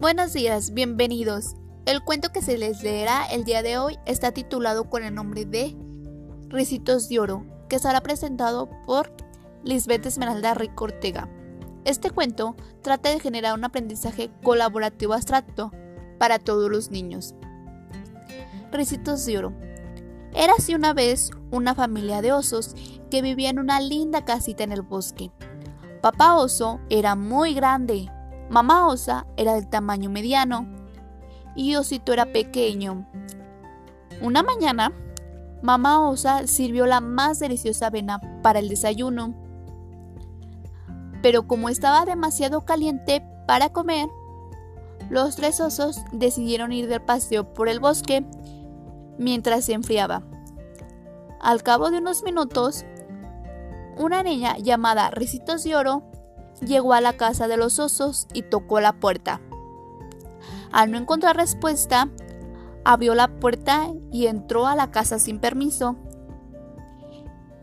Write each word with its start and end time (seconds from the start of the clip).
Buenos 0.00 0.32
días, 0.32 0.72
bienvenidos. 0.72 1.56
El 1.84 2.02
cuento 2.02 2.32
que 2.32 2.40
se 2.40 2.56
les 2.56 2.82
leerá 2.82 3.26
el 3.26 3.44
día 3.44 3.62
de 3.62 3.76
hoy 3.76 3.98
está 4.06 4.32
titulado 4.32 4.88
con 4.88 5.04
el 5.04 5.14
nombre 5.14 5.44
de 5.44 5.76
Ricitos 6.48 7.10
de 7.10 7.18
Oro, 7.18 7.44
que 7.68 7.78
será 7.78 8.00
presentado 8.00 8.70
por 8.86 9.12
Lisbeth 9.62 10.06
Esmeralda 10.06 10.54
Rico 10.54 10.84
Ortega. 10.84 11.28
Este 11.84 12.10
cuento 12.10 12.56
trata 12.80 13.10
de 13.10 13.20
generar 13.20 13.52
un 13.52 13.62
aprendizaje 13.62 14.30
colaborativo 14.42 15.12
abstracto 15.12 15.70
para 16.18 16.38
todos 16.38 16.70
los 16.70 16.90
niños. 16.90 17.34
Ricitos 18.72 19.26
de 19.26 19.36
Oro. 19.36 19.52
Era 20.32 20.54
así 20.56 20.74
una 20.74 20.94
vez 20.94 21.30
una 21.50 21.74
familia 21.74 22.22
de 22.22 22.32
osos 22.32 22.74
que 23.10 23.20
vivía 23.20 23.50
en 23.50 23.58
una 23.58 23.80
linda 23.80 24.24
casita 24.24 24.64
en 24.64 24.72
el 24.72 24.80
bosque. 24.80 25.30
Papá 26.00 26.36
oso 26.36 26.80
era 26.88 27.16
muy 27.16 27.52
grande, 27.52 28.10
mamá 28.50 28.88
osa 28.88 29.26
era 29.36 29.54
del 29.54 29.68
tamaño 29.68 30.10
mediano 30.10 30.66
y 31.54 31.76
osito 31.76 32.12
era 32.12 32.26
pequeño. 32.26 33.06
Una 34.20 34.42
mañana, 34.42 34.92
mamá 35.62 36.08
osa 36.08 36.46
sirvió 36.46 36.84
la 36.86 37.00
más 37.00 37.38
deliciosa 37.38 37.86
avena 37.86 38.20
para 38.42 38.58
el 38.58 38.68
desayuno. 38.68 39.34
Pero 41.22 41.46
como 41.46 41.68
estaba 41.68 42.04
demasiado 42.04 42.64
caliente 42.64 43.22
para 43.46 43.70
comer, 43.70 44.08
los 45.10 45.36
tres 45.36 45.60
osos 45.60 46.00
decidieron 46.12 46.72
ir 46.72 46.88
de 46.88 47.00
paseo 47.00 47.54
por 47.54 47.68
el 47.68 47.78
bosque 47.78 48.24
mientras 49.16 49.64
se 49.64 49.74
enfriaba. 49.74 50.22
Al 51.40 51.62
cabo 51.62 51.90
de 51.90 51.98
unos 51.98 52.22
minutos, 52.22 52.84
una 53.96 54.22
niña 54.22 54.56
llamada 54.58 55.10
Ricitos 55.10 55.62
de 55.62 55.76
Oro 55.76 56.02
llegó 56.60 56.92
a 56.92 57.00
la 57.00 57.14
casa 57.14 57.48
de 57.48 57.56
los 57.56 57.78
osos 57.78 58.26
y 58.32 58.42
tocó 58.42 58.80
la 58.80 58.92
puerta. 58.92 59.40
Al 60.72 60.90
no 60.90 60.98
encontrar 60.98 61.36
respuesta, 61.36 62.08
abrió 62.84 63.14
la 63.14 63.28
puerta 63.28 63.88
y 64.12 64.26
entró 64.26 64.66
a 64.66 64.76
la 64.76 64.90
casa 64.90 65.18
sin 65.18 65.40
permiso. 65.40 65.96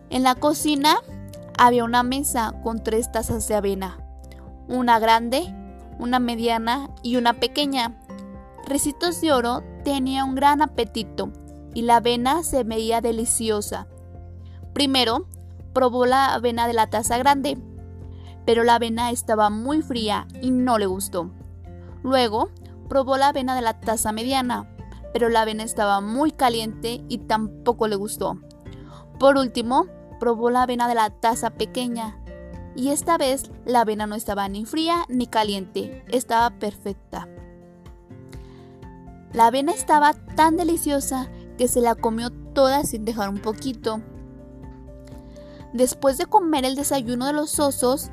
En 0.09 0.23
la 0.23 0.35
cocina 0.35 0.97
había 1.57 1.83
una 1.83 2.03
mesa 2.03 2.53
con 2.63 2.83
tres 2.83 3.11
tazas 3.11 3.47
de 3.47 3.55
avena, 3.55 3.97
una 4.67 4.99
grande, 4.99 5.53
una 5.99 6.19
mediana 6.19 6.89
y 7.01 7.15
una 7.15 7.33
pequeña. 7.33 7.99
Ricitos 8.65 9.21
de 9.21 9.31
Oro 9.31 9.63
tenía 9.83 10.23
un 10.23 10.35
gran 10.35 10.61
apetito 10.61 11.31
y 11.73 11.83
la 11.83 11.97
avena 11.97 12.43
se 12.43 12.63
veía 12.63 13.01
deliciosa. 13.01 13.87
Primero 14.73 15.27
probó 15.73 16.05
la 16.05 16.33
avena 16.33 16.67
de 16.67 16.73
la 16.73 16.89
taza 16.89 17.17
grande, 17.17 17.57
pero 18.47 18.63
la 18.63 18.75
avena 18.75 19.11
estaba 19.11 19.49
muy 19.49 19.81
fría 19.81 20.25
y 20.41 20.51
no 20.51 20.77
le 20.77 20.85
gustó. 20.85 21.29
Luego 22.01 22.49
probó 22.87 23.17
la 23.17 23.27
avena 23.27 23.55
de 23.55 23.61
la 23.61 23.81
taza 23.81 24.13
mediana, 24.13 24.73
pero 25.11 25.27
la 25.27 25.41
avena 25.41 25.63
estaba 25.63 25.99
muy 25.99 26.31
caliente 26.31 27.03
y 27.09 27.17
tampoco 27.17 27.89
le 27.89 27.97
gustó. 27.97 28.39
Por 29.19 29.35
último, 29.35 29.87
probó 30.21 30.49
la 30.49 30.63
avena 30.63 30.87
de 30.87 30.95
la 30.95 31.09
taza 31.09 31.49
pequeña, 31.49 32.17
y 32.73 32.91
esta 32.91 33.17
vez 33.17 33.51
la 33.65 33.81
avena 33.81 34.07
no 34.07 34.15
estaba 34.15 34.47
ni 34.47 34.63
fría 34.63 35.03
ni 35.09 35.27
caliente, 35.27 36.05
estaba 36.07 36.51
perfecta. 36.51 37.27
La 39.33 39.47
avena 39.47 39.73
estaba 39.73 40.13
tan 40.13 40.55
deliciosa 40.55 41.29
que 41.57 41.67
se 41.67 41.81
la 41.81 41.95
comió 41.95 42.29
toda 42.53 42.85
sin 42.85 43.03
dejar 43.03 43.27
un 43.27 43.39
poquito. 43.39 43.99
Después 45.73 46.17
de 46.17 46.27
comer 46.27 46.63
el 46.63 46.77
desayuno 46.77 47.25
de 47.25 47.33
los 47.33 47.59
osos, 47.59 48.09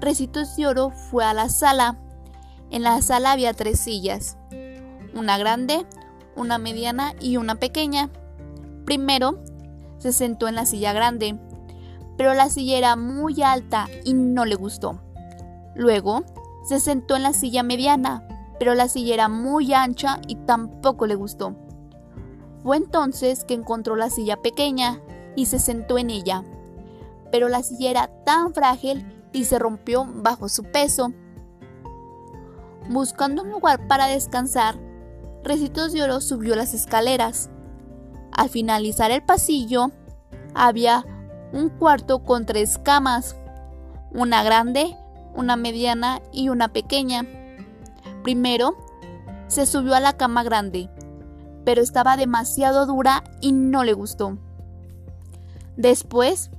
Recitos 0.00 0.56
de 0.56 0.66
Oro 0.66 0.90
fue 0.90 1.24
a 1.24 1.34
la 1.34 1.50
sala. 1.50 1.98
En 2.70 2.82
la 2.82 3.02
sala 3.02 3.32
había 3.32 3.52
tres 3.52 3.80
sillas, 3.80 4.38
una 5.14 5.36
grande, 5.36 5.84
una 6.36 6.56
mediana 6.56 7.12
y 7.20 7.36
una 7.36 7.56
pequeña. 7.56 8.08
Primero 8.86 9.44
se 9.98 10.12
sentó 10.12 10.48
en 10.48 10.54
la 10.54 10.64
silla 10.64 10.94
grande, 10.94 11.38
pero 12.16 12.32
la 12.32 12.48
silla 12.48 12.78
era 12.78 12.96
muy 12.96 13.42
alta 13.42 13.88
y 14.02 14.14
no 14.14 14.46
le 14.46 14.54
gustó. 14.54 15.02
Luego 15.74 16.24
se 16.64 16.80
sentó 16.80 17.14
en 17.16 17.22
la 17.22 17.34
silla 17.34 17.62
mediana, 17.62 18.26
pero 18.58 18.74
la 18.74 18.88
silla 18.88 19.12
era 19.12 19.28
muy 19.28 19.74
ancha 19.74 20.18
y 20.26 20.36
tampoco 20.36 21.06
le 21.06 21.14
gustó. 21.14 21.56
Fue 22.62 22.78
entonces 22.78 23.44
que 23.44 23.52
encontró 23.52 23.96
la 23.96 24.08
silla 24.08 24.38
pequeña 24.38 24.98
y 25.36 25.46
se 25.46 25.58
sentó 25.58 25.98
en 25.98 26.08
ella. 26.08 26.42
Pero 27.30 27.50
la 27.50 27.62
silla 27.62 27.90
era 27.90 28.06
tan 28.24 28.54
frágil 28.54 29.19
y 29.32 29.44
se 29.44 29.58
rompió 29.58 30.06
bajo 30.06 30.48
su 30.48 30.64
peso. 30.64 31.12
Buscando 32.88 33.42
un 33.42 33.50
lugar 33.50 33.86
para 33.86 34.06
descansar, 34.06 34.76
Recitos 35.42 35.92
de 35.92 36.02
Oro 36.02 36.20
subió 36.20 36.54
las 36.54 36.74
escaleras. 36.74 37.50
Al 38.32 38.48
finalizar 38.48 39.10
el 39.10 39.22
pasillo, 39.22 39.90
había 40.54 41.04
un 41.52 41.68
cuarto 41.68 42.20
con 42.24 42.46
tres 42.46 42.78
camas, 42.78 43.36
una 44.12 44.42
grande, 44.42 44.96
una 45.34 45.56
mediana 45.56 46.20
y 46.32 46.48
una 46.48 46.68
pequeña. 46.68 47.24
Primero, 48.22 48.76
se 49.46 49.66
subió 49.66 49.94
a 49.94 50.00
la 50.00 50.16
cama 50.16 50.42
grande, 50.42 50.90
pero 51.64 51.82
estaba 51.82 52.16
demasiado 52.16 52.86
dura 52.86 53.24
y 53.40 53.52
no 53.52 53.82
le 53.84 53.94
gustó. 53.94 54.38
Después 55.76 56.50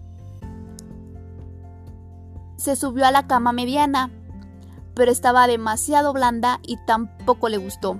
se 2.61 2.75
subió 2.75 3.05
a 3.07 3.11
la 3.11 3.25
cama 3.25 3.51
mediana, 3.53 4.11
pero 4.93 5.11
estaba 5.11 5.47
demasiado 5.47 6.13
blanda 6.13 6.59
y 6.61 6.77
tampoco 6.85 7.49
le 7.49 7.57
gustó. 7.57 7.99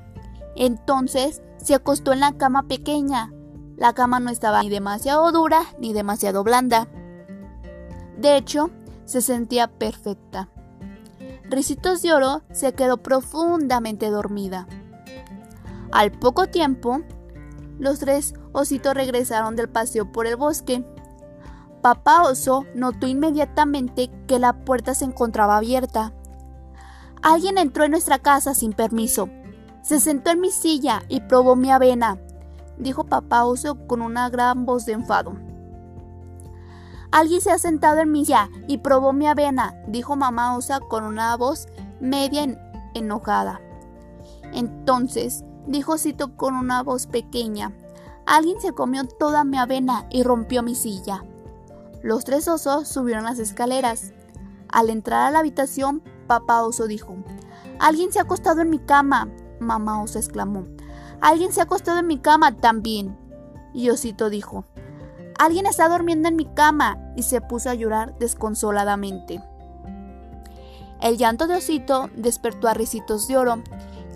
Entonces 0.55 1.41
se 1.57 1.73
acostó 1.73 2.13
en 2.13 2.19
la 2.19 2.33
cama 2.33 2.67
pequeña. 2.67 3.33
La 3.75 3.93
cama 3.93 4.19
no 4.19 4.29
estaba 4.29 4.61
ni 4.61 4.69
demasiado 4.69 5.31
dura 5.31 5.63
ni 5.79 5.93
demasiado 5.93 6.43
blanda. 6.43 6.87
De 8.17 8.37
hecho, 8.37 8.69
se 9.05 9.21
sentía 9.21 9.67
perfecta. 9.67 10.49
Ricitos 11.49 12.03
de 12.03 12.13
Oro 12.13 12.43
se 12.51 12.73
quedó 12.73 12.97
profundamente 12.97 14.11
dormida. 14.11 14.67
Al 15.91 16.11
poco 16.11 16.45
tiempo, 16.45 17.01
los 17.79 17.97
tres 17.97 18.35
ositos 18.51 18.93
regresaron 18.93 19.55
del 19.55 19.69
paseo 19.69 20.11
por 20.11 20.27
el 20.27 20.35
bosque. 20.35 20.85
Papá 21.81 22.23
oso 22.23 22.65
notó 22.75 23.07
inmediatamente 23.07 24.11
que 24.27 24.37
la 24.37 24.53
puerta 24.53 24.93
se 24.93 25.05
encontraba 25.05 25.57
abierta. 25.57 26.13
Alguien 27.23 27.57
entró 27.57 27.83
en 27.83 27.91
nuestra 27.91 28.19
casa 28.19 28.53
sin 28.53 28.73
permiso. 28.73 29.29
Se 29.81 29.99
sentó 29.99 30.29
en 30.29 30.41
mi 30.41 30.51
silla 30.51 31.03
y 31.09 31.21
probó 31.21 31.55
mi 31.55 31.71
avena, 31.71 32.19
dijo 32.77 33.03
papá 33.05 33.45
oso 33.45 33.87
con 33.87 34.01
una 34.01 34.29
gran 34.29 34.65
voz 34.65 34.85
de 34.85 34.93
enfado. 34.93 35.33
Alguien 37.11 37.41
se 37.41 37.51
ha 37.51 37.57
sentado 37.57 37.99
en 37.99 38.11
mi 38.11 38.25
silla 38.25 38.49
y 38.67 38.77
probó 38.77 39.11
mi 39.11 39.27
avena, 39.27 39.75
dijo 39.87 40.15
mamá 40.15 40.55
osa 40.55 40.79
con 40.79 41.03
una 41.03 41.35
voz 41.35 41.67
media 41.99 42.45
enojada. 42.93 43.59
Entonces 44.53 45.43
dijo 45.67 45.97
Cito 45.97 46.35
con 46.37 46.55
una 46.55 46.83
voz 46.83 47.07
pequeña. 47.07 47.73
Alguien 48.25 48.61
se 48.61 48.73
comió 48.73 49.05
toda 49.05 49.43
mi 49.43 49.57
avena 49.57 50.05
y 50.09 50.23
rompió 50.23 50.63
mi 50.63 50.75
silla. 50.75 51.25
Los 52.03 52.23
tres 52.25 52.47
osos 52.47 52.87
subieron 52.87 53.25
las 53.25 53.37
escaleras. 53.37 54.13
Al 54.69 54.89
entrar 54.89 55.27
a 55.27 55.31
la 55.31 55.39
habitación, 55.39 56.01
papá 56.27 56.63
oso 56.63 56.87
dijo, 56.87 57.15
Alguien 57.79 58.11
se 58.11 58.19
ha 58.19 58.23
acostado 58.23 58.61
en 58.61 58.69
mi 58.69 58.79
cama. 58.79 59.29
Mamá 59.59 60.01
oso 60.01 60.17
exclamó, 60.17 60.65
Alguien 61.19 61.51
se 61.51 61.59
ha 61.59 61.63
acostado 61.63 61.99
en 61.99 62.07
mi 62.07 62.17
cama 62.17 62.57
también. 62.57 63.17
Y 63.73 63.89
Osito 63.91 64.31
dijo, 64.31 64.65
Alguien 65.37 65.67
está 65.67 65.89
durmiendo 65.89 66.27
en 66.27 66.35
mi 66.35 66.45
cama 66.45 66.97
y 67.15 67.23
se 67.23 67.39
puso 67.39 67.69
a 67.69 67.75
llorar 67.75 68.17
desconsoladamente. 68.17 69.43
El 71.01 71.17
llanto 71.17 71.47
de 71.47 71.55
Osito 71.55 72.09
despertó 72.15 72.67
a 72.67 72.73
Ricitos 72.73 73.27
de 73.27 73.37
Oro, 73.37 73.63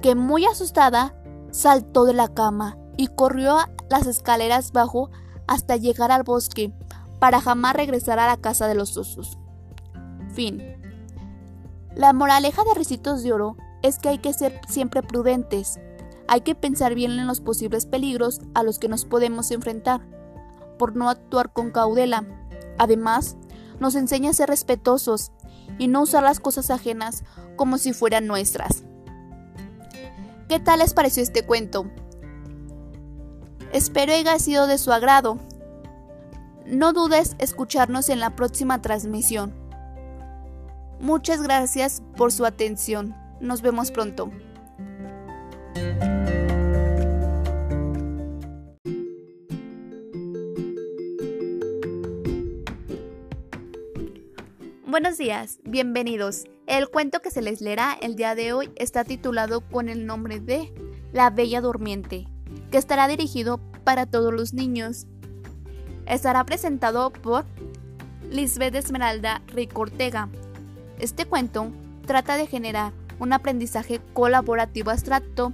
que 0.02 0.16
muy 0.16 0.46
asustada 0.46 1.16
saltó 1.52 2.06
de 2.06 2.14
la 2.14 2.28
cama 2.28 2.78
y 2.98 3.08
corrió 3.08 3.58
las 3.90 4.08
escaleras 4.08 4.72
bajo 4.72 5.10
hasta 5.48 5.78
llegar 5.78 6.12
al 6.12 6.24
bosque 6.24 6.74
para 7.20 7.42
jamás 7.42 7.76
regresar 7.76 8.20
a 8.20 8.28
la 8.28 8.38
casa 8.38 8.68
de 8.68 8.76
los 8.76 8.98
osos. 8.98 9.38
Fin. 10.34 10.62
La 11.96 12.14
moraleja 12.14 12.64
de 12.64 12.74
Ricitos 12.74 13.24
de 13.24 13.34
Oro 13.34 13.58
es 13.82 14.00
que 14.00 14.10
hay 14.10 14.18
que 14.18 14.34
ser 14.34 14.60
siempre 14.68 15.02
prudentes. 15.02 15.80
Hay 16.28 16.42
que 16.42 16.56
pensar 16.56 16.96
bien 16.96 17.12
en 17.12 17.28
los 17.28 17.40
posibles 17.40 17.86
peligros 17.86 18.42
a 18.54 18.64
los 18.64 18.80
que 18.80 18.90
nos 18.90 19.06
podemos 19.06 19.52
enfrentar, 19.52 20.02
por 20.78 20.96
no 20.96 21.10
actuar 21.10 21.54
con 21.54 21.72
caudela. 21.72 22.26
Además, 22.78 23.38
nos 23.80 23.96
enseña 23.96 24.32
a 24.32 24.34
ser 24.34 24.50
respetuosos 24.50 25.32
y 25.78 25.88
no 25.88 26.02
usar 26.02 26.24
las 26.24 26.40
cosas 26.40 26.72
ajenas 26.72 27.24
como 27.56 27.78
si 27.78 27.94
fueran 27.94 28.28
nuestras. 28.28 28.84
¿Qué 30.48 30.60
tal 30.60 30.80
les 30.80 30.94
pareció 30.94 31.24
este 31.24 31.46
cuento? 31.46 31.86
Espero 33.72 34.14
haya 34.14 34.38
sido 34.40 34.68
de 34.68 34.78
su 34.78 34.92
agrado. 34.92 35.40
No 36.66 36.94
dudes 36.94 37.36
escucharnos 37.38 38.10
en 38.10 38.20
la 38.20 38.36
próxima 38.36 38.82
transmisión. 38.82 39.54
Muchas 41.00 41.44
gracias 41.44 42.02
por 42.18 42.32
su 42.32 42.44
atención. 42.44 43.16
Nos 43.40 43.62
vemos 43.62 43.92
pronto. 43.92 44.32
Buenos 54.88 55.20
días, 55.20 55.60
bienvenidos. 55.66 56.46
El 56.66 56.90
cuento 56.90 57.20
que 57.22 57.30
se 57.30 57.44
les 57.44 57.62
leerá 57.62 57.96
el 58.02 58.16
día 58.16 58.34
de 58.34 58.54
hoy 58.54 58.72
está 58.76 59.04
titulado 59.04 59.62
con 59.62 59.88
el 59.88 60.08
nombre 60.08 60.40
de 60.40 60.74
La 61.14 61.30
Bella 61.30 61.62
Durmiente, 61.62 62.28
que 62.72 62.80
estará 62.80 63.08
dirigido 63.08 63.60
para 63.84 64.08
todos 64.08 64.34
los 64.34 64.54
niños. 64.54 65.06
Estará 66.06 66.44
presentado 66.44 67.10
por 67.12 67.46
Lisbeth 68.30 68.76
Esmeralda 68.76 69.42
Rico 69.48 69.82
Ortega. 69.82 70.30
Este 71.00 71.26
cuento 71.26 71.72
trata 72.06 72.38
de 72.38 72.46
generar 72.46 72.94
un 73.20 73.34
aprendizaje 73.34 74.00
colaborativo 74.14 74.92
abstracto 74.92 75.52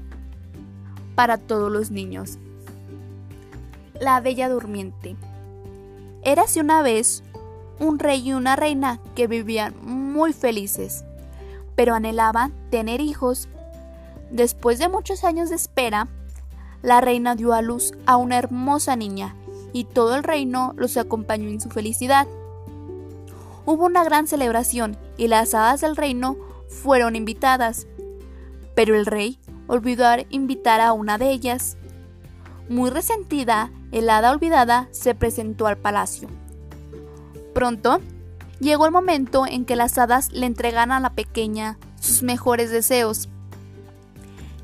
para 1.15 1.37
todos 1.37 1.71
los 1.71 1.89
niños. 1.89 2.37
La 4.01 4.19
Bella 4.19 4.49
Durmiente. 4.49 5.15
Érase 6.23 6.59
una 6.59 6.81
vez 6.81 7.23
un 7.79 7.97
rey 7.97 8.27
y 8.27 8.33
una 8.33 8.57
reina 8.57 8.99
que 9.15 9.27
vivían 9.27 9.73
muy 9.81 10.33
felices, 10.33 11.05
pero 11.75 11.95
anhelaban 11.95 12.51
tener 12.69 12.99
hijos. 12.99 13.47
Después 14.31 14.79
de 14.79 14.89
muchos 14.89 15.23
años 15.23 15.49
de 15.49 15.55
espera, 15.55 16.09
la 16.81 16.99
reina 16.99 17.35
dio 17.35 17.53
a 17.53 17.61
luz 17.61 17.93
a 18.05 18.17
una 18.17 18.37
hermosa 18.37 18.97
niña 18.97 19.35
y 19.73 19.85
todo 19.85 20.15
el 20.15 20.23
reino 20.23 20.73
los 20.77 20.97
acompañó 20.97 21.49
en 21.49 21.61
su 21.61 21.69
felicidad. 21.69 22.27
Hubo 23.65 23.85
una 23.85 24.03
gran 24.03 24.27
celebración 24.27 24.97
y 25.17 25.27
las 25.27 25.53
hadas 25.53 25.81
del 25.81 25.95
reino 25.95 26.37
fueron 26.67 27.15
invitadas, 27.15 27.87
pero 28.75 28.95
el 28.95 29.05
rey 29.05 29.39
olvidó 29.67 30.05
invitar 30.29 30.81
a 30.81 30.93
una 30.93 31.17
de 31.17 31.31
ellas. 31.31 31.77
Muy 32.69 32.89
resentida, 32.89 33.71
el 33.91 34.09
hada 34.09 34.31
olvidada 34.31 34.87
se 34.91 35.13
presentó 35.13 35.67
al 35.67 35.77
palacio. 35.77 36.29
Pronto, 37.53 37.99
llegó 38.59 38.85
el 38.85 38.91
momento 38.91 39.45
en 39.45 39.65
que 39.65 39.75
las 39.75 39.97
hadas 39.97 40.31
le 40.31 40.45
entregan 40.45 40.91
a 40.91 40.99
la 40.99 41.13
pequeña 41.13 41.77
sus 41.99 42.23
mejores 42.23 42.71
deseos. 42.71 43.29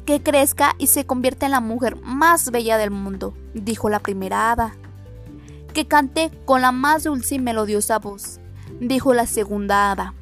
Que 0.06 0.24
crezca 0.24 0.76
y 0.78 0.88
se 0.88 1.06
convierta 1.06 1.46
en 1.46 1.52
la 1.52 1.60
mujer 1.60 1.98
más 2.02 2.50
bella 2.50 2.78
del 2.78 2.92
mundo, 2.92 3.34
dijo 3.54 3.90
la 3.90 4.00
primera 4.00 4.52
hada. 4.52 4.76
Que 5.78 5.88
cante 5.88 6.32
con 6.46 6.64
la 6.64 6.72
más 6.72 7.04
dulce 7.04 7.36
y 7.36 7.40
melodiosa 7.40 8.00
voz, 8.00 8.40
dijo 8.82 9.14
la 9.14 9.28
segunda 9.28 9.92
hada. 9.92 10.16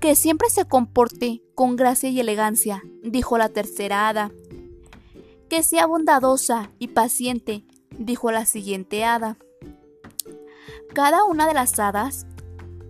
Que 0.00 0.16
siempre 0.16 0.50
se 0.50 0.64
comporte 0.64 1.40
con 1.54 1.76
gracia 1.76 2.08
y 2.08 2.18
elegancia, 2.18 2.82
dijo 3.04 3.38
la 3.38 3.48
tercera 3.48 4.08
hada. 4.08 4.32
Que 5.48 5.62
sea 5.62 5.86
bondadosa 5.86 6.72
y 6.80 6.88
paciente, 6.88 7.64
dijo 7.96 8.32
la 8.32 8.44
siguiente 8.44 9.04
hada. 9.04 9.36
Cada 10.92 11.22
una 11.26 11.46
de 11.46 11.54
las 11.54 11.78
hadas 11.78 12.26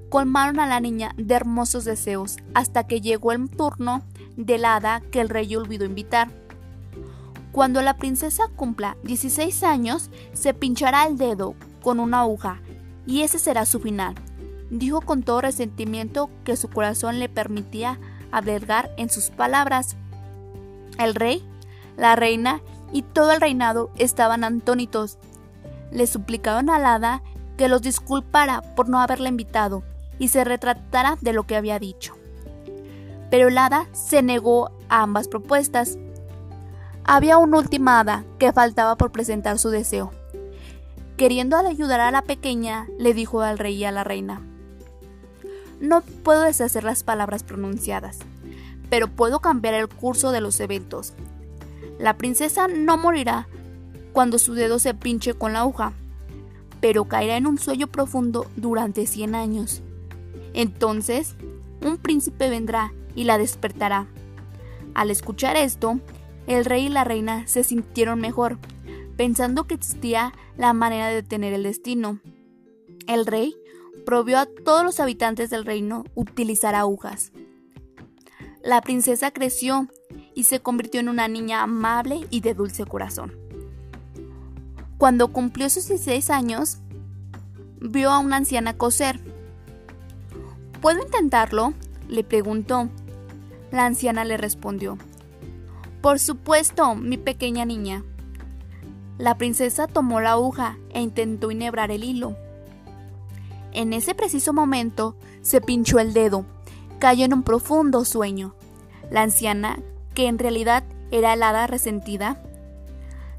colmaron 0.08 0.60
a 0.60 0.66
la 0.66 0.80
niña 0.80 1.12
de 1.18 1.34
hermosos 1.34 1.84
deseos 1.84 2.38
hasta 2.54 2.86
que 2.86 3.02
llegó 3.02 3.32
el 3.32 3.50
turno 3.50 4.02
del 4.38 4.64
hada 4.64 5.02
que 5.10 5.20
el 5.20 5.28
rey 5.28 5.54
olvidó 5.56 5.84
invitar. 5.84 6.30
Cuando 7.52 7.82
la 7.82 7.98
princesa 7.98 8.44
cumpla 8.56 8.96
16 9.02 9.62
años, 9.62 10.08
se 10.32 10.54
pinchará 10.54 11.06
el 11.06 11.18
dedo 11.18 11.54
con 11.82 12.00
una 12.00 12.20
aguja 12.20 12.60
y 13.06 13.22
ese 13.22 13.38
será 13.38 13.66
su 13.66 13.80
final, 13.80 14.14
dijo 14.70 15.00
con 15.00 15.22
todo 15.22 15.40
resentimiento 15.40 16.30
que 16.44 16.56
su 16.56 16.68
corazón 16.68 17.18
le 17.18 17.28
permitía 17.28 17.98
albergar 18.30 18.90
en 18.96 19.10
sus 19.10 19.30
palabras. 19.30 19.96
El 20.98 21.14
rey, 21.14 21.46
la 21.96 22.16
reina 22.16 22.62
y 22.92 23.02
todo 23.02 23.32
el 23.32 23.40
reinado 23.40 23.90
estaban 23.96 24.44
antónitos. 24.44 25.18
Le 25.90 26.06
suplicaron 26.06 26.70
al 26.70 26.84
hada 26.86 27.22
que 27.56 27.68
los 27.68 27.82
disculpara 27.82 28.62
por 28.74 28.88
no 28.88 29.00
haberla 29.00 29.28
invitado 29.28 29.82
y 30.18 30.28
se 30.28 30.44
retratara 30.44 31.18
de 31.20 31.32
lo 31.32 31.44
que 31.44 31.56
había 31.56 31.78
dicho. 31.78 32.14
Pero 33.30 33.48
el 33.48 33.58
hada 33.58 33.86
se 33.92 34.22
negó 34.22 34.70
a 34.88 35.02
ambas 35.02 35.28
propuestas. 35.28 35.98
Había 37.04 37.38
una 37.38 37.58
última 37.58 38.00
hada 38.00 38.24
que 38.38 38.52
faltaba 38.52 38.96
por 38.96 39.10
presentar 39.10 39.58
su 39.58 39.70
deseo. 39.70 40.12
Queriendo 41.22 41.56
ayudar 41.56 42.00
a 42.00 42.10
la 42.10 42.22
pequeña, 42.22 42.88
le 42.98 43.14
dijo 43.14 43.42
al 43.42 43.56
rey 43.56 43.76
y 43.76 43.84
a 43.84 43.92
la 43.92 44.02
reina, 44.02 44.42
No 45.78 46.00
puedo 46.00 46.42
deshacer 46.42 46.82
las 46.82 47.04
palabras 47.04 47.44
pronunciadas, 47.44 48.18
pero 48.90 49.06
puedo 49.06 49.38
cambiar 49.38 49.74
el 49.74 49.88
curso 49.88 50.32
de 50.32 50.40
los 50.40 50.58
eventos. 50.58 51.12
La 52.00 52.18
princesa 52.18 52.66
no 52.66 52.96
morirá 52.96 53.46
cuando 54.12 54.36
su 54.40 54.54
dedo 54.54 54.80
se 54.80 54.94
pinche 54.94 55.34
con 55.34 55.52
la 55.52 55.60
aguja, 55.60 55.92
pero 56.80 57.04
caerá 57.04 57.36
en 57.36 57.46
un 57.46 57.56
sueño 57.56 57.86
profundo 57.86 58.50
durante 58.56 59.06
100 59.06 59.36
años. 59.36 59.80
Entonces, 60.54 61.36
un 61.82 61.98
príncipe 61.98 62.50
vendrá 62.50 62.92
y 63.14 63.22
la 63.22 63.38
despertará. 63.38 64.08
Al 64.94 65.08
escuchar 65.08 65.56
esto, 65.56 66.00
el 66.48 66.64
rey 66.64 66.86
y 66.86 66.88
la 66.88 67.04
reina 67.04 67.46
se 67.46 67.62
sintieron 67.62 68.20
mejor, 68.20 68.58
pensando 69.22 69.68
que 69.68 69.74
existía 69.74 70.32
la 70.56 70.72
manera 70.72 71.06
de 71.06 71.14
detener 71.14 71.52
el 71.52 71.62
destino. 71.62 72.18
El 73.06 73.24
rey 73.24 73.54
prohibió 74.04 74.40
a 74.40 74.46
todos 74.46 74.82
los 74.82 74.98
habitantes 74.98 75.48
del 75.48 75.64
reino 75.64 76.02
utilizar 76.16 76.74
agujas. 76.74 77.30
La 78.64 78.80
princesa 78.80 79.30
creció 79.30 79.86
y 80.34 80.42
se 80.42 80.58
convirtió 80.58 80.98
en 80.98 81.08
una 81.08 81.28
niña 81.28 81.62
amable 81.62 82.26
y 82.30 82.40
de 82.40 82.54
dulce 82.54 82.84
corazón. 82.84 83.32
Cuando 84.98 85.28
cumplió 85.28 85.70
sus 85.70 85.86
16 85.86 86.28
años, 86.30 86.78
vio 87.80 88.10
a 88.10 88.18
una 88.18 88.38
anciana 88.38 88.76
coser. 88.76 89.20
¿Puedo 90.80 91.00
intentarlo? 91.00 91.74
le 92.08 92.24
preguntó. 92.24 92.88
La 93.70 93.86
anciana 93.86 94.24
le 94.24 94.36
respondió. 94.36 94.98
Por 96.00 96.18
supuesto, 96.18 96.96
mi 96.96 97.18
pequeña 97.18 97.64
niña. 97.64 98.02
La 99.18 99.36
princesa 99.36 99.86
tomó 99.86 100.20
la 100.20 100.32
aguja 100.32 100.78
e 100.90 101.00
intentó 101.00 101.50
enhebrar 101.50 101.90
el 101.90 102.04
hilo. 102.04 102.36
En 103.72 103.92
ese 103.92 104.14
preciso 104.14 104.52
momento 104.52 105.16
se 105.40 105.60
pinchó 105.60 105.98
el 105.98 106.12
dedo, 106.12 106.44
cayó 106.98 107.24
en 107.24 107.34
un 107.34 107.42
profundo 107.42 108.04
sueño. 108.04 108.54
La 109.10 109.22
anciana, 109.22 109.78
que 110.14 110.26
en 110.26 110.38
realidad 110.38 110.84
era 111.10 111.34
el 111.34 111.42
hada 111.42 111.66
resentida, 111.66 112.42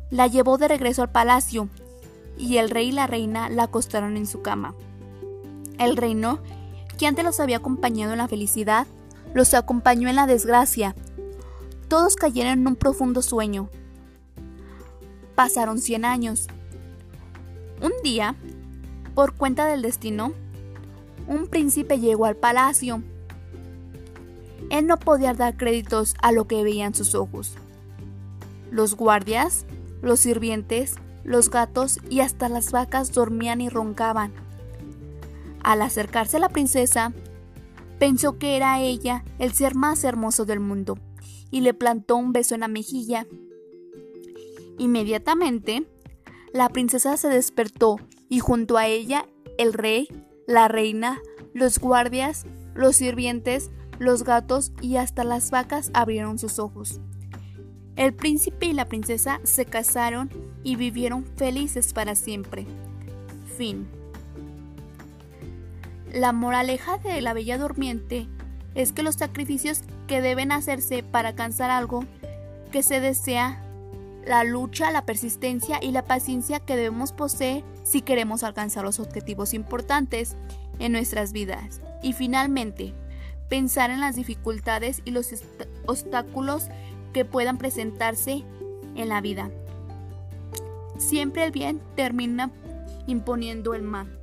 la 0.09 0.27
llevó 0.27 0.57
de 0.57 0.67
regreso 0.67 1.01
al 1.01 1.11
palacio 1.11 1.69
y 2.37 2.57
el 2.57 2.69
rey 2.69 2.89
y 2.89 2.91
la 2.91 3.07
reina 3.07 3.49
la 3.49 3.63
acostaron 3.63 4.17
en 4.17 4.27
su 4.27 4.41
cama. 4.41 4.75
El 5.79 5.97
reino, 5.97 6.39
que 6.97 7.07
antes 7.07 7.25
los 7.25 7.39
había 7.39 7.57
acompañado 7.57 8.11
en 8.11 8.19
la 8.19 8.27
felicidad, 8.27 8.85
los 9.33 9.53
acompañó 9.53 10.09
en 10.09 10.15
la 10.15 10.27
desgracia. 10.27 10.95
Todos 11.87 12.15
cayeron 12.15 12.53
en 12.53 12.67
un 12.67 12.75
profundo 12.75 13.21
sueño. 13.21 13.69
Pasaron 15.35 15.79
cien 15.79 16.05
años. 16.05 16.47
Un 17.81 17.91
día, 18.03 18.35
por 19.15 19.33
cuenta 19.35 19.65
del 19.65 19.81
destino, 19.81 20.33
un 21.27 21.47
príncipe 21.47 21.99
llegó 21.99 22.25
al 22.25 22.35
palacio. 22.35 23.01
Él 24.69 24.87
no 24.87 24.97
podía 24.97 25.33
dar 25.33 25.57
créditos 25.57 26.15
a 26.21 26.31
lo 26.31 26.47
que 26.47 26.63
veían 26.63 26.95
sus 26.95 27.15
ojos. 27.15 27.55
Los 28.71 28.95
guardias 28.95 29.65
los 30.03 30.19
sirvientes, 30.19 30.95
los 31.23 31.49
gatos 31.49 31.97
y 32.09 32.19
hasta 32.19 32.49
las 32.49 32.71
vacas 32.71 33.13
dormían 33.13 33.61
y 33.61 33.69
roncaban. 33.69 34.33
Al 35.63 35.81
acercarse 35.81 36.37
a 36.37 36.41
la 36.41 36.49
princesa, 36.49 37.13
pensó 37.99 38.37
que 38.37 38.57
era 38.57 38.81
ella 38.81 39.23
el 39.39 39.53
ser 39.53 39.75
más 39.75 40.03
hermoso 40.03 40.43
del 40.43 40.59
mundo 40.59 40.99
y 41.51 41.61
le 41.61 41.73
plantó 41.73 42.17
un 42.17 42.33
beso 42.33 42.53
en 42.53 42.61
la 42.61 42.67
mejilla. 42.67 43.25
Inmediatamente, 44.77 45.87
la 46.53 46.69
princesa 46.69 47.17
se 47.17 47.29
despertó 47.29 47.97
y 48.29 48.39
junto 48.39 48.77
a 48.77 48.87
ella 48.87 49.27
el 49.57 49.73
rey, 49.73 50.07
la 50.47 50.67
reina, 50.67 51.21
los 51.53 51.79
guardias, 51.79 52.45
los 52.73 52.95
sirvientes, 52.95 53.71
los 53.99 54.23
gatos 54.23 54.71
y 54.81 54.97
hasta 54.97 55.23
las 55.23 55.51
vacas 55.51 55.91
abrieron 55.93 56.37
sus 56.39 56.59
ojos. 56.59 56.99
El 57.95 58.13
príncipe 58.13 58.65
y 58.65 58.73
la 58.73 58.85
princesa 58.85 59.39
se 59.43 59.65
casaron 59.65 60.29
y 60.63 60.75
vivieron 60.75 61.25
felices 61.37 61.93
para 61.93 62.15
siempre. 62.15 62.65
Fin. 63.55 63.87
La 66.11 66.31
moraleja 66.31 66.97
de 66.97 67.21
la 67.21 67.33
Bella 67.33 67.57
Durmiente 67.57 68.27
es 68.73 68.91
que 68.91 69.03
los 69.03 69.15
sacrificios 69.15 69.81
que 70.07 70.21
deben 70.21 70.51
hacerse 70.51 71.03
para 71.03 71.29
alcanzar 71.29 71.69
algo 71.69 72.05
que 72.71 72.81
se 72.81 72.99
desea, 72.99 73.62
la 74.25 74.43
lucha, 74.43 74.91
la 74.91 75.05
persistencia 75.05 75.79
y 75.81 75.91
la 75.91 76.03
paciencia 76.03 76.59
que 76.59 76.75
debemos 76.75 77.11
poseer 77.11 77.63
si 77.83 78.01
queremos 78.01 78.43
alcanzar 78.43 78.83
los 78.83 78.99
objetivos 78.99 79.53
importantes 79.53 80.35
en 80.79 80.91
nuestras 80.91 81.33
vidas. 81.33 81.81
Y 82.01 82.13
finalmente, 82.13 82.93
pensar 83.49 83.91
en 83.91 83.99
las 83.99 84.15
dificultades 84.15 85.01
y 85.05 85.11
los 85.11 85.29
obstáculos 85.85 86.67
que 87.13 87.25
puedan 87.25 87.57
presentarse 87.57 88.43
en 88.95 89.09
la 89.09 89.21
vida. 89.21 89.51
Siempre 90.97 91.43
el 91.43 91.51
bien 91.51 91.81
termina 91.95 92.51
imponiendo 93.07 93.73
el 93.73 93.83
mal. 93.83 94.19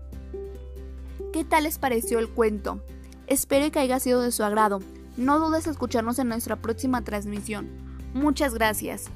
¿Qué 1.33 1.45
tal 1.45 1.65
les 1.65 1.79
pareció 1.79 2.19
el 2.19 2.29
cuento? 2.29 2.83
Espero 3.27 3.71
que 3.71 3.79
haya 3.79 4.01
sido 4.01 4.21
de 4.21 4.33
su 4.33 4.43
agrado. 4.43 4.81
No 5.17 5.39
dudes 5.39 5.67
en 5.67 5.73
escucharnos 5.73 6.19
en 6.19 6.29
nuestra 6.29 6.57
próxima 6.57 7.03
transmisión. 7.03 7.69
Muchas 8.15 8.55
gracias. 8.55 9.11